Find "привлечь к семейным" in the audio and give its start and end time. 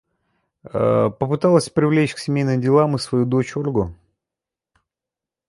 1.69-2.59